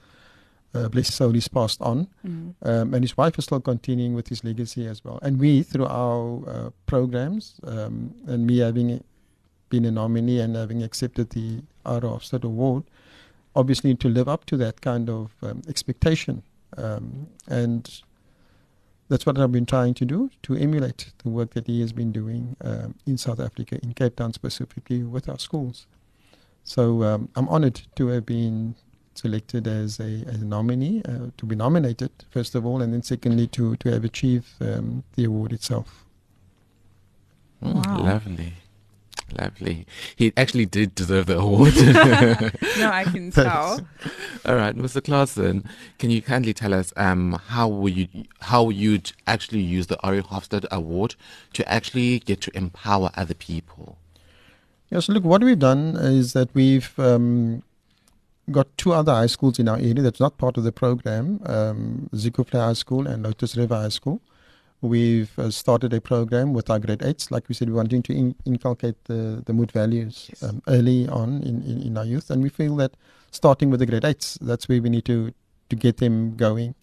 [0.75, 2.07] Uh, bless his soul, he's passed on.
[2.27, 2.55] Mm.
[2.63, 5.19] Um, and his wife is still continuing with his legacy as well.
[5.23, 9.03] And we, through our uh, programs, um, and me having
[9.69, 12.85] been a nominee and having accepted the Aro Hofstad Award,
[13.55, 16.43] obviously to live up to that kind of um, expectation.
[16.77, 18.03] Um, and
[19.09, 22.13] that's what I've been trying to do to emulate the work that he has been
[22.13, 25.87] doing um, in South Africa, in Cape Town specifically, with our schools.
[26.65, 28.75] So um, I'm honored to have been
[29.15, 33.03] selected as a, as a nominee, uh, to be nominated, first of all, and then
[33.03, 36.05] secondly, to, to have achieved um, the award itself.
[37.63, 37.99] Mm, wow.
[37.99, 38.53] Lovely.
[39.39, 39.87] Lovely.
[40.15, 41.75] He actually did deserve the award.
[42.79, 43.81] no, I can tell.
[44.45, 45.03] All right, Mr.
[45.03, 48.09] Klaasen, can you kindly tell us um, how will you
[48.41, 51.17] how you'd actually use the Ari Hofstad Award
[51.55, 53.99] to actually get to empower other people?
[54.91, 57.65] Yes, look, what we've done is that we've um,
[58.51, 62.09] got two other high schools in our area that's not part of the program, um,
[62.15, 64.21] Zeekoevlei High School and Lotus River High School.
[64.87, 67.31] We've uh, started a program with our grade eights.
[67.31, 70.43] Like we said, we're wanting to in- inculcate the, the MOT values yes.
[70.43, 72.31] um, early on in, in, in, our youth.
[72.31, 72.93] And we feel that
[73.31, 75.33] starting with the grade eights, that's where we need to,
[75.71, 76.75] to get them going.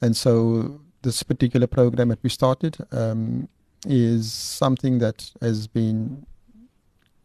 [0.00, 3.48] And so this particular program that we started um,
[3.86, 6.26] is something that has been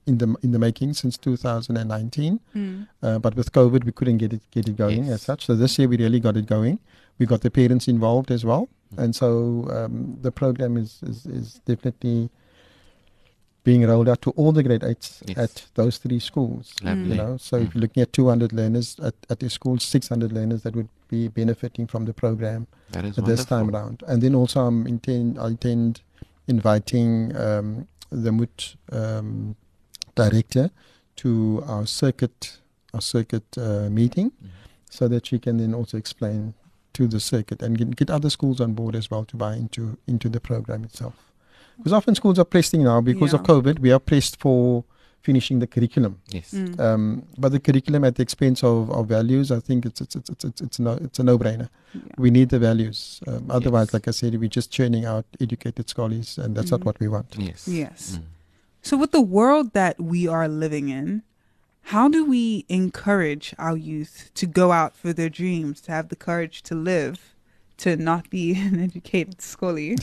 [0.07, 2.39] in the in the making since 2019.
[2.55, 2.87] Mm.
[3.01, 5.13] Uh, but with COVID, we couldn't get it get it going yes.
[5.13, 5.45] as such.
[5.45, 6.79] So this year we really got it going.
[7.17, 9.03] We got the parents involved as well, mm.
[9.03, 12.29] and so um, the program is, is, is definitely
[13.63, 15.37] being rolled out to all the grade eights yes.
[15.37, 16.73] at those three schools.
[16.83, 17.09] Lovely.
[17.09, 17.65] You know, so mm.
[17.65, 21.27] if you're looking at 200 learners at at the school, 600 learners that would be
[21.27, 24.03] benefiting from the program at this time around.
[24.07, 26.01] And then also I'm intend I intend
[26.47, 29.55] inviting um, the MOT um,
[30.15, 30.71] director
[31.17, 32.59] to our circuit
[32.93, 34.47] our circuit uh, meeting, mm-hmm.
[34.89, 36.53] so that she can then also explain
[36.93, 39.97] to the circuit and get, get other schools on board as well to buy into
[40.07, 41.13] into the program itself.
[41.77, 43.39] Because often schools are pressing now because yeah.
[43.39, 43.79] of COVID.
[43.79, 44.85] We are pressed for
[45.21, 46.21] finishing the curriculum.
[46.29, 46.53] Yes.
[46.53, 46.79] Mm.
[46.79, 50.29] Um, but the curriculum at the expense of, of values, I think it's it's it's
[50.29, 51.69] it's it's, it's, no, it's a no brainer.
[51.93, 52.01] Yeah.
[52.17, 53.19] We need the values.
[53.27, 53.93] Um, otherwise, yes.
[53.93, 56.71] like I said, we're just churning out educated scholars, and that's mm.
[56.71, 57.35] not what we want.
[57.37, 57.67] Yes.
[57.67, 58.19] Yes.
[58.19, 58.23] Mm.
[58.85, 61.23] So, with the world that we are living in,
[61.85, 66.15] how do we encourage our youth to go out for their dreams, to have the
[66.15, 67.33] courage to live,
[67.77, 69.95] to not be an educated scholar?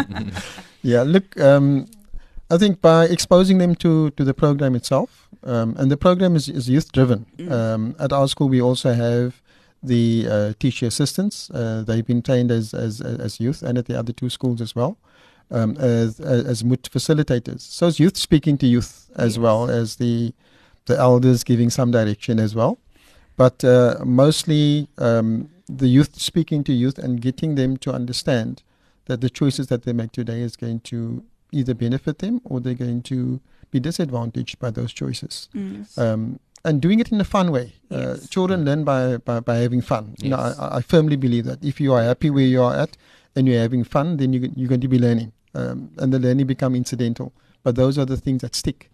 [0.82, 1.84] yeah, look, um,
[2.50, 6.48] I think by exposing them to, to the program itself, um, and the program is,
[6.48, 7.26] is youth driven.
[7.36, 7.52] Mm.
[7.52, 9.42] Um, at our school, we also have
[9.82, 11.50] the uh, teacher assistants.
[11.50, 14.74] Uh, they've been trained as, as, as youth and at the other two schools as
[14.74, 14.96] well
[15.50, 17.60] um, as, as MOT facilitators.
[17.60, 19.38] So it's youth speaking to youth as yes.
[19.38, 20.32] well as the
[20.86, 22.78] the elders giving some direction as well.
[23.36, 28.62] But uh, mostly um, the youth speaking to youth and getting them to understand
[29.06, 32.74] that the choices that they make today is going to either benefit them or they're
[32.74, 35.48] going to be disadvantaged by those choices.
[35.52, 35.96] Yes.
[35.98, 37.74] Um, and doing it in a fun way.
[37.90, 38.24] Uh, yes.
[38.24, 40.14] Uh, children learn by, by, by having fun.
[40.16, 40.24] Yes.
[40.24, 42.96] You know, I, I, firmly believe that if you are happy where you are at
[43.36, 46.46] and you're having fun, then you, you're going to be learning um, and the learning
[46.46, 47.32] become incidental.
[47.62, 48.90] But those are the things that stick.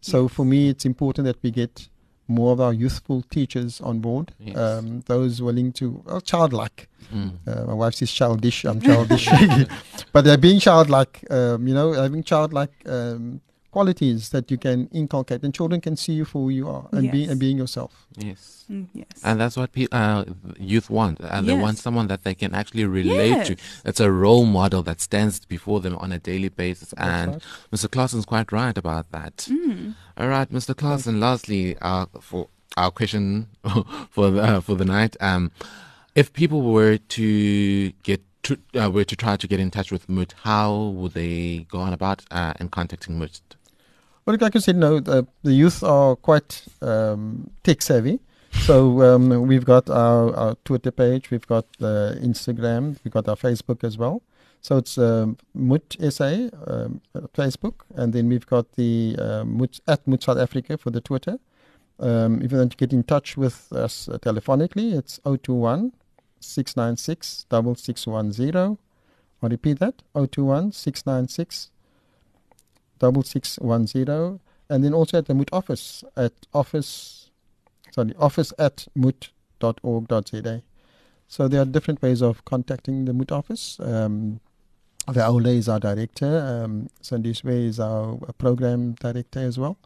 [0.00, 0.32] So yes.
[0.32, 1.88] for me, it's important that we get
[2.28, 4.32] more of our youthful teachers on board.
[4.38, 4.56] Yes.
[4.56, 6.88] Um, those willing to, well, childlike.
[7.14, 7.34] Mm.
[7.46, 8.64] Uh, my wife says childish.
[8.64, 9.28] I'm childish,
[10.12, 11.24] but they're being childlike.
[11.30, 13.40] Um, you know, having childlike um,
[13.76, 17.04] qualities that you can inculcate, and children can see you for who you are and
[17.04, 17.12] yes.
[17.12, 18.06] be and being yourself.
[18.16, 20.24] Yes, mm, yes, and that's what pe- uh,
[20.58, 21.20] youth want.
[21.20, 21.46] And yes.
[21.46, 23.48] they want someone that they can actually relate yes.
[23.48, 23.56] to.
[23.84, 26.94] It's a role model that stands before them on a daily basis.
[26.96, 27.42] That's and right.
[27.70, 27.88] Mr.
[27.94, 29.36] Klaasen's quite right about that.
[29.50, 29.94] Mm.
[30.16, 30.72] All right, Mr.
[30.74, 31.20] Klaasen.
[31.20, 33.48] Lastly, uh, for our question
[34.10, 35.52] for the, uh, for the night, um,
[36.14, 40.08] if people were to get to, uh, were to try to get in touch with
[40.08, 43.55] MOT, how would they go on about uh, in contacting MOT?
[44.26, 48.18] Well, like you said, no, the, the youth are quite um, tech savvy.
[48.50, 53.36] So um, we've got our, our, Twitter page, we've got the Instagram, we've got our
[53.36, 54.22] Facebook as well.
[54.62, 57.00] So it's um, MOT SA um,
[57.36, 59.44] Facebook, and then we've got the uh,
[59.86, 61.38] at MOT South Africa for the Twitter.
[62.00, 65.92] Um, if you want to get in touch with us uh, telephonically, it's 021
[66.40, 68.78] 696 6610.
[69.40, 71.70] I'll repeat that 021 696
[73.00, 77.30] 6610 and then also at the MOT office at office
[77.92, 80.62] sorry office at moot.org.za
[81.28, 83.80] so there are different ways of contacting the MOT office.
[83.80, 84.40] Um,
[85.08, 89.76] Aula is our director um, Sandiswe is our program director as well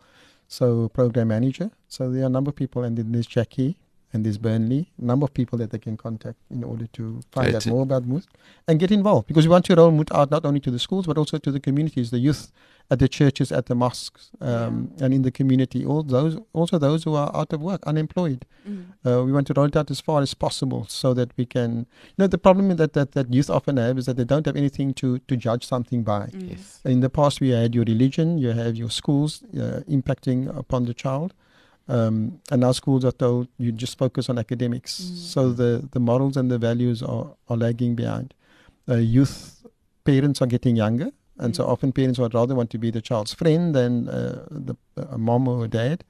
[0.51, 1.71] so program manager.
[1.87, 3.79] So there are a number of people and then there's Jackie
[4.13, 7.55] and there's Burnley, a number of people that they can contact in order to find
[7.55, 8.25] out more about MOT
[8.67, 11.07] and get involved because we want to roll MOT out not only to the schools
[11.07, 12.53] but also to the communities, the youth
[12.91, 15.05] at the churches, at the mosques, um, yeah.
[15.05, 15.87] and in the community.
[15.87, 18.45] All those, also those who are out of work, unemployed.
[18.69, 18.87] Mm.
[19.07, 21.87] Uh, we want to roll it out as far as possible so that we can.
[22.09, 24.57] You know, the problem that, that, that youth often have is that they don't have
[24.57, 26.27] anything to, to judge something by.
[26.27, 26.51] Mm.
[26.51, 26.81] Yes.
[26.85, 30.95] In the past, we had your religion, you have your schools uh, impacting upon the
[30.95, 31.33] child.
[31.91, 35.01] Um, and our schools are told you just focus on academics.
[35.01, 35.17] Mm.
[35.17, 38.35] So the, the morals and the values are, are lagging behind.
[38.89, 39.37] Uh, youth
[40.05, 43.33] parents are getting younger And so often parents would rather want to be the child's
[43.33, 46.05] friend than uh, the a mom or a dad.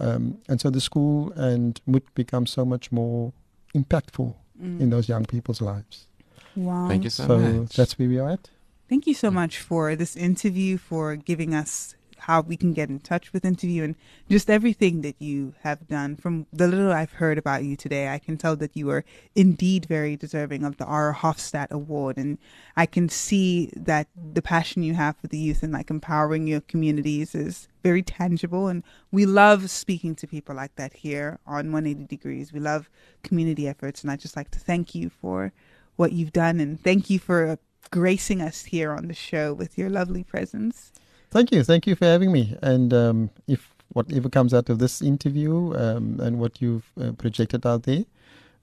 [0.00, 3.32] Um, and so the school and MOT becomes so much more
[3.74, 6.06] impactful in those young people's lives.
[6.54, 6.88] Wow.
[6.88, 7.76] Thank you so, So much.
[7.76, 8.50] that's where we are at.
[8.88, 13.00] Thank you so much for this interview, for giving us how we can get in
[13.00, 13.94] touch with interview and
[14.28, 16.16] just everything that you have done.
[16.16, 19.04] From the little I've heard about you today, I can tell that you are
[19.34, 21.14] indeed very deserving of the R.
[21.14, 22.16] Hofstadt Award.
[22.16, 22.38] And
[22.76, 26.60] I can see that the passion you have for the youth and like empowering your
[26.62, 28.68] communities is very tangible.
[28.68, 32.52] And we love speaking to people like that here on 180 Degrees.
[32.52, 32.90] We love
[33.22, 34.02] community efforts.
[34.02, 35.52] And I'd just like to thank you for
[35.96, 37.58] what you've done and thank you for
[37.90, 40.92] gracing us here on the show with your lovely presence.
[41.30, 41.62] Thank you.
[41.62, 42.56] Thank you for having me.
[42.62, 47.66] And um, if whatever comes out of this interview um, and what you've uh, projected
[47.66, 48.04] out there,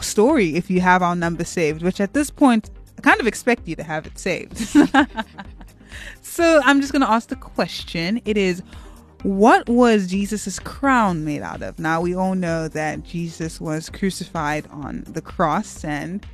[0.00, 3.68] story if you have our number saved, which at this point, I kind of expect
[3.68, 4.58] you to have it saved.
[6.22, 8.20] so I'm just going to ask the question.
[8.24, 8.62] It is,
[9.22, 11.78] what was Jesus' crown made out of?
[11.78, 16.24] Now, we all know that Jesus was crucified on the cross, and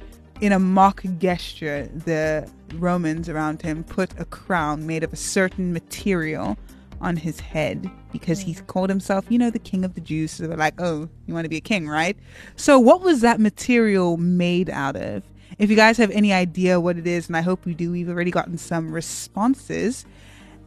[0.42, 5.72] in a mock gesture, the Romans around him put a crown made of a certain
[5.72, 6.58] material
[7.00, 10.32] on his head because he called himself, you know, the king of the Jews.
[10.32, 12.16] So they're like, oh, you want to be a king, right?
[12.56, 15.22] So, what was that material made out of?
[15.60, 18.08] If you guys have any idea what it is, and I hope you do, we've
[18.08, 20.04] already gotten some responses.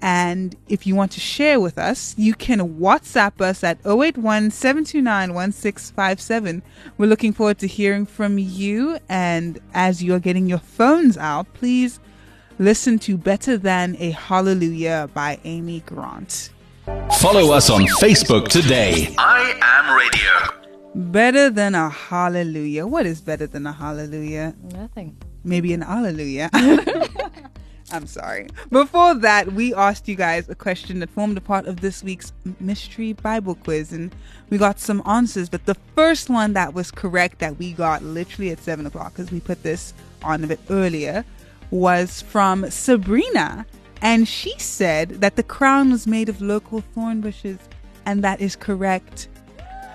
[0.02, 6.62] And if you want to share with us, you can WhatsApp us at 081 1657.
[6.98, 9.00] We're looking forward to hearing from you.
[9.10, 12.00] And as you're getting your phones out, please
[12.60, 16.52] listen to Better Than a Hallelujah by Amy Grant.
[17.20, 19.14] Follow us on Facebook today.
[19.18, 21.02] I am radio.
[21.12, 22.86] Better Than a Hallelujah.
[22.86, 24.56] What is better than a hallelujah?
[24.72, 25.18] Nothing.
[25.44, 26.50] maybe an hallelujah.
[27.92, 28.48] I'm sorry.
[28.72, 32.34] Before that, we asked you guys a question that formed a part of this week's
[32.60, 34.14] mystery Bible quiz, and
[34.50, 35.50] we got some answers.
[35.50, 39.32] But the first one that was correct, that we got literally at 7 o'clock, because
[39.32, 39.94] we put this
[40.24, 41.24] on a bit earlier,
[41.70, 43.66] was from Sabrina.
[44.02, 47.60] And she said that the crown was made of local thorn bushes,
[48.06, 49.28] and that is correct.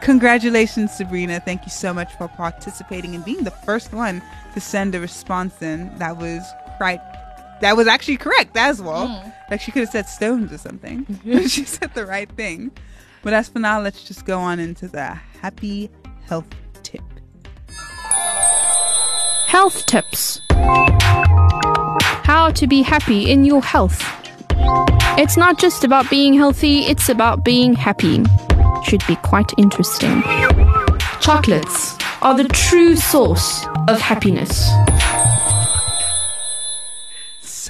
[0.01, 1.41] Congratulations, Sabrina.
[1.41, 4.23] Thank you so much for participating and being the first one
[4.55, 5.97] to send a response in.
[5.99, 6.43] That was
[6.81, 7.01] right.
[7.61, 9.07] That was actually correct as well.
[9.07, 9.35] Mm.
[9.51, 11.07] Like she could have said stones or something.
[11.49, 12.71] she said the right thing.
[13.23, 15.91] But as for now, let's just go on into the happy
[16.27, 16.47] health
[16.83, 17.03] tip.
[19.47, 20.41] Health tips.
[22.23, 24.03] How to be happy in your health.
[25.19, 28.25] It's not just about being healthy, it's about being happy.
[28.85, 30.23] Should be quite interesting.
[31.21, 34.71] Chocolates are the true source of happiness.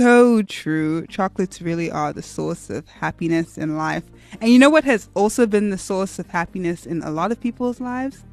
[0.00, 1.06] So true.
[1.08, 4.04] Chocolates really are the source of happiness in life.
[4.40, 7.38] And you know what has also been the source of happiness in a lot of
[7.38, 8.24] people's lives?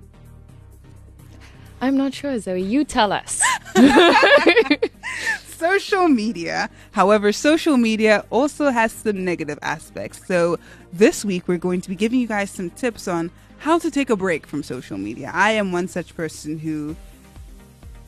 [1.82, 2.62] I'm not sure, Zoe.
[2.62, 3.42] You tell us.
[5.46, 6.70] social media.
[6.92, 10.26] However, social media also has some negative aspects.
[10.26, 10.58] So,
[10.94, 14.10] this week we're going to be giving you guys some tips on how to take
[14.10, 15.32] a break from social media.
[15.34, 16.96] I am one such person who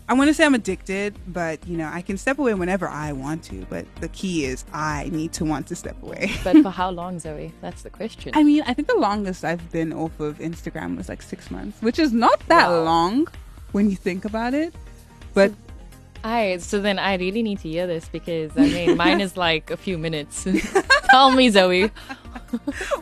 [0.09, 3.11] I want to say I'm addicted, but you know, I can step away whenever I
[3.13, 3.65] want to.
[3.69, 6.31] But the key is I need to want to step away.
[6.43, 7.53] but for how long, Zoe?
[7.61, 8.31] That's the question.
[8.35, 11.79] I mean, I think the longest I've been off of Instagram was like six months,
[11.81, 12.83] which is not that Wow.
[12.83, 13.27] long
[13.71, 14.73] when you think about it.
[15.35, 15.53] But
[16.23, 19.69] I so then I really need to hear this because I mean mine is like
[19.69, 20.45] a few minutes.
[21.11, 21.91] Tell me, Zoe.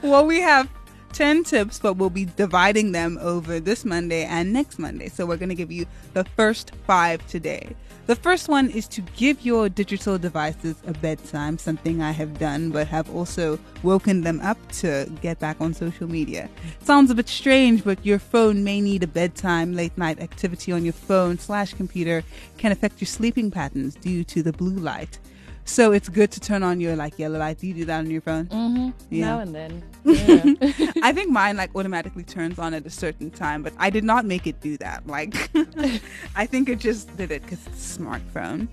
[0.04, 0.70] well, we have
[1.14, 5.10] 10 tips, but we'll be dividing them over this Monday and next Monday.
[5.10, 7.76] So we're going to give you the first five today.
[8.08, 12.70] The first one is to give your digital devices a bedtime, something I have done,
[12.72, 16.50] but have also woken them up to get back on social media.
[16.80, 19.74] Sounds a bit strange, but your phone may need a bedtime.
[19.74, 22.24] Late night activity on your phone slash computer
[22.58, 25.20] can affect your sleeping patterns due to the blue light.
[25.68, 27.60] So it's good to turn on your like yellow light.
[27.60, 28.46] Do you do that on your phone?
[28.48, 28.90] Mm-hmm.
[29.14, 29.26] Yeah.
[29.26, 29.84] Now and then.
[30.06, 30.92] Yeah.
[31.04, 34.24] I think mine like automatically turns on at a certain time, but I did not
[34.24, 35.06] make it do that.
[35.06, 35.50] Like,
[36.36, 38.70] I think it just did it because it's a smartphone.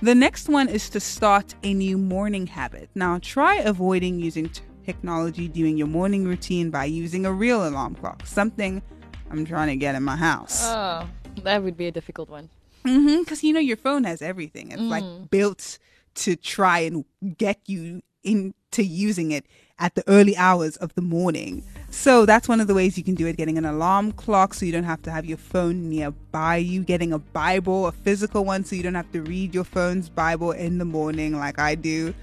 [0.00, 2.90] The next one is to start a new morning habit.
[2.94, 7.94] Now, try avoiding using t- technology during your morning routine by using a real alarm
[7.94, 8.82] clock, something
[9.30, 10.60] I'm trying to get in my house.
[10.66, 11.08] oh,
[11.42, 12.50] that would be a difficult one.
[12.84, 13.20] Mm-hmm.
[13.20, 14.70] Because you know your phone has everything.
[14.72, 15.78] It's like built
[16.16, 17.04] to try and
[17.36, 19.46] get you into using it
[19.78, 21.62] at the early hours of the morning.
[21.90, 23.36] So that's one of the ways you can do it.
[23.36, 26.82] Getting an alarm clock so you don't have to have your phone nearby you.
[26.82, 30.50] Getting a Bible, a physical one, so you don't have to read your phone's Bible
[30.52, 32.14] in the morning like I do.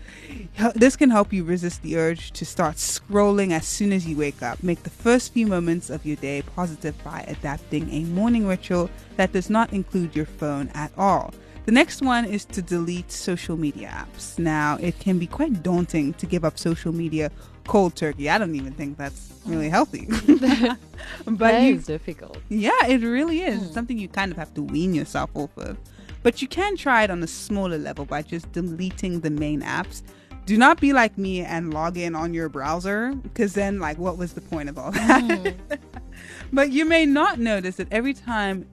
[0.76, 4.42] This can help you resist the urge to start scrolling as soon as you wake
[4.44, 4.62] up.
[4.62, 9.32] Make the first few moments of your day positive by adapting a morning ritual that
[9.32, 11.34] does not include your phone at all.
[11.66, 14.38] The next one is to delete social media apps.
[14.38, 17.32] Now, it can be quite daunting to give up social media
[17.68, 18.30] cold turkey.
[18.30, 20.08] I don't even think that's really healthy.
[21.26, 22.38] but is difficult.
[22.50, 23.60] yeah, it really is.
[23.60, 23.74] It's hmm.
[23.74, 25.78] something you kind of have to wean yourself off of.
[26.22, 30.02] But you can try it on a smaller level by just deleting the main apps.
[30.46, 34.18] Do not be like me and log in on your browser because then, like, what
[34.18, 35.22] was the point of all that?
[35.22, 35.78] Hmm.
[36.54, 38.68] but you may not notice that every time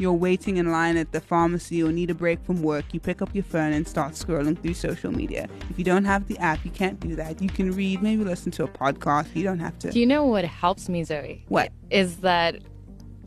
[0.00, 3.20] you're waiting in line at the pharmacy or need a break from work, you pick
[3.22, 5.48] up your phone and start scrolling through social media.
[5.70, 7.40] If you don't have the app, you can't do that.
[7.42, 9.34] You can read, maybe listen to a podcast.
[9.36, 9.90] You don't have to.
[9.90, 11.44] Do you know what helps me, Zoe?
[11.48, 11.70] What?
[11.90, 12.56] Is that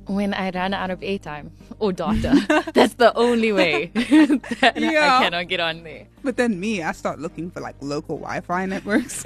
[0.08, 5.20] when I run out of airtime or data, that's the only way that Yeah.
[5.20, 6.08] I cannot get on there.
[6.24, 9.24] But then me, I start looking for like local Wi-Fi networks.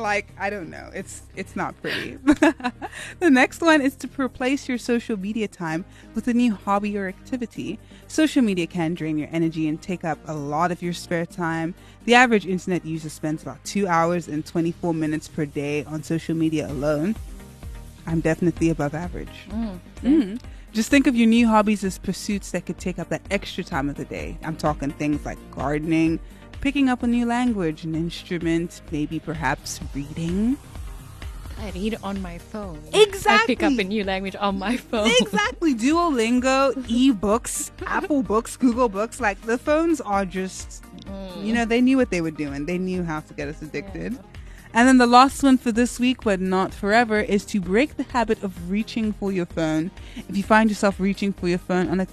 [0.00, 2.16] Like I don't know, it's it's not pretty.
[3.18, 5.84] the next one is to replace your social media time
[6.14, 7.78] with a new hobby or activity.
[8.08, 11.74] Social media can drain your energy and take up a lot of your spare time.
[12.04, 16.36] The average internet user spends about two hours and 24 minutes per day on social
[16.36, 17.16] media alone.
[18.06, 19.48] I'm definitely above average.
[20.02, 20.40] Mm.
[20.72, 23.88] Just think of your new hobbies as pursuits that could take up that extra time
[23.88, 24.36] of the day.
[24.42, 26.20] I'm talking things like gardening,
[26.66, 30.58] picking up a new language, an instrument, maybe perhaps reading.
[31.60, 32.82] I read on my phone.
[32.92, 33.54] Exactly.
[33.54, 35.08] I pick up a new language on my phone.
[35.20, 35.76] Exactly.
[35.76, 39.20] Duolingo, ebooks, Apple Books, Google Books.
[39.20, 40.82] Like the phones are just,
[41.40, 42.66] you know, they knew what they were doing.
[42.66, 44.18] They knew how to get us addicted.
[44.74, 48.02] And then the last one for this week, but not forever, is to break the
[48.02, 49.92] habit of reaching for your phone.
[50.28, 52.08] If you find yourself reaching for your phone on a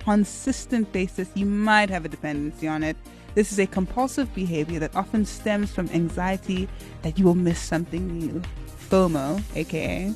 [0.00, 2.98] consistent basis, you might have a dependency on it.
[3.34, 6.68] This is a compulsive behavior that often stems from anxiety
[7.02, 8.42] that you will miss something new.
[8.90, 10.14] FOMO, aka.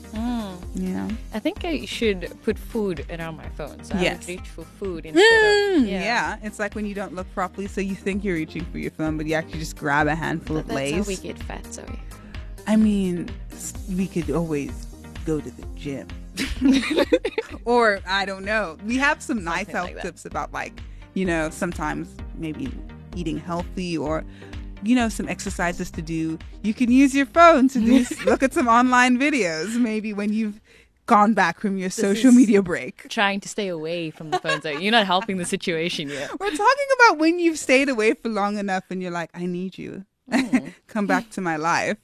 [0.75, 1.09] Yeah.
[1.35, 3.85] I think I should put food around my phone.
[3.85, 4.21] So I Yes.
[4.21, 5.87] would reach for food instead Mm, of.
[5.89, 6.39] yeah.
[6.43, 9.19] it's like when you don't look properly, so you think you're reaching for your phone,
[9.19, 10.95] but you actually just grab a handful But of that's Lay's.
[10.95, 11.85] how we get fat, Zoe.
[12.67, 13.29] I mean,
[13.95, 14.87] we could always
[15.27, 16.09] go to the gym.
[17.67, 18.79] or, I don't know.
[18.87, 20.73] We have some nice health like tips about, like,
[21.15, 22.73] you know, sometimes maybe
[23.17, 24.25] eating healthy or,
[24.83, 26.39] you know, some exercises to do.
[26.63, 30.61] You can use your phone to do, look at some online videos, maybe when you've
[31.07, 33.09] gone back from your social media break.
[33.09, 34.83] Trying to stay away from the phone, Zoe.
[34.83, 36.31] You're not helping the situation yet.
[36.41, 39.79] We're talking about when you've stayed away for long enough and you're like, I need
[39.79, 40.05] you.
[40.31, 40.73] Mm.
[40.87, 41.99] Come back to my life.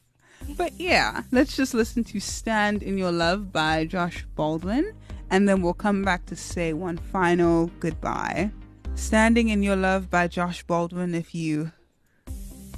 [0.57, 4.95] But yeah, let's just listen to Stand in Your Love by Josh Baldwin.
[5.31, 8.51] And then we'll come back to say one final goodbye.
[8.99, 11.15] Standing in Your Love by Josh Baldwin.
[11.15, 11.73] If you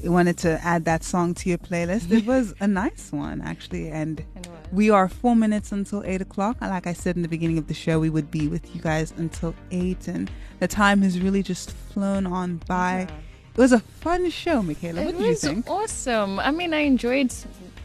[0.05, 3.89] wanted to add that song to your playlist, it was a nice one, actually.
[3.89, 4.25] And
[4.71, 6.61] we are four minutes until eight o'clock.
[6.61, 9.13] Like I said in the beginning of the show, we would be with you guys
[9.17, 13.09] until eight, and the time has really just flown on by.
[13.53, 15.05] It was a fun show, Michaela.
[15.05, 15.69] What it did you think?
[15.69, 16.39] awesome.
[16.39, 17.35] I mean, I enjoyed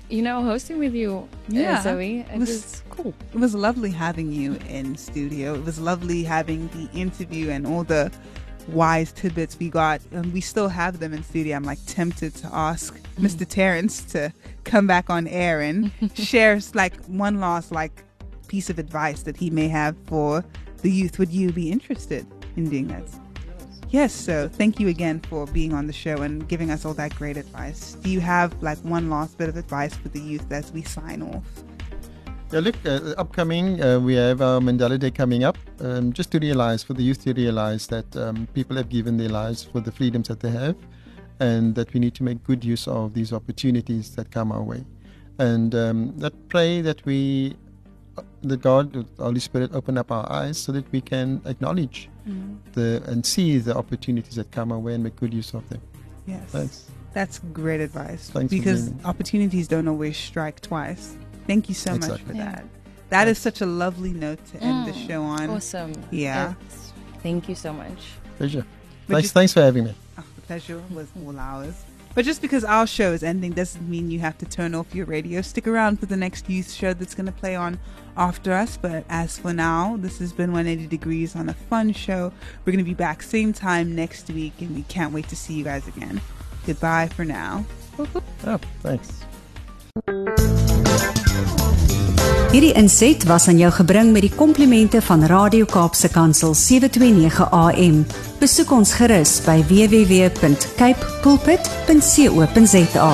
[0.09, 1.81] you know, hosting with you, uh, Yeah.
[1.81, 2.19] Zoe.
[2.19, 3.13] It, It was- was, cool.
[3.33, 5.55] It was lovely having you in studio.
[5.55, 8.11] It was lovely having the interview and all the
[8.69, 10.01] wise tidbits we got.
[10.11, 11.55] And we still have them in studio.
[11.55, 13.47] I'm like tempted to ask Mr.
[13.47, 14.31] Terence to
[14.63, 18.03] come back on air and share like one last like
[18.47, 20.43] piece of advice that he may have for
[20.81, 21.17] the youth.
[21.19, 22.25] Would you be interested
[22.55, 23.07] in doing that?
[23.95, 27.15] Yes, so thank you again for being on the show and giving us all that
[27.15, 27.93] great advice.
[28.03, 31.21] Do you have like one last bit of advice for the youth as we sign
[31.21, 31.45] off?
[32.51, 35.57] Yeah, look, uh, upcoming, uh, we have our Mandela Day coming up.
[35.79, 39.29] Um, just to realize, for the youth to realize that um, people have given their
[39.29, 40.75] lives for the freedoms that they have,
[41.39, 44.83] and that we need to make good use of these opportunities that come our way.
[45.39, 47.55] And um, that pray that we,
[48.43, 52.09] that God, the Holy Spirit, open up our eyes so that we can acknowledge
[52.73, 55.81] the and see the opportunities that come our way and make good use of them.
[56.25, 56.43] Yes.
[56.49, 56.85] Thanks.
[57.13, 61.15] That's great advice Thanks because being- opportunities don't always strike twice.
[61.47, 62.45] Thank you so much for Yeah.
[62.51, 62.65] that.
[63.09, 65.49] That is such a lovely note to end the Mm, show on.
[65.49, 65.93] Awesome.
[66.11, 66.51] Yeah.
[66.51, 66.91] It's-
[67.21, 68.13] thank you so much.
[68.37, 68.65] Pleasure.
[69.07, 69.93] But Thanks, just- thanks for having me.
[70.17, 71.75] Oh, the pleasure was all ours.
[72.15, 75.05] But just because our show is ending doesn't mean you have to turn off your
[75.05, 75.41] radio.
[75.41, 77.77] Stick around for the next youth show that's going to play on
[78.17, 78.77] after us.
[78.77, 82.31] But as for now, this has been 180 Degrees on a fun show.
[82.65, 85.53] We're going to be back same time next week, and we can't wait to see
[85.53, 86.21] you guys again.
[86.65, 87.65] Goodbye for now.
[87.99, 89.25] Oh, thanks.
[92.55, 98.05] Hierdie inset was aan jou gebring met die komplimente van Radio Kaapse Kansel 729 AM.
[98.39, 103.11] Besoek ons gerus by www.cape pulpit.co.za.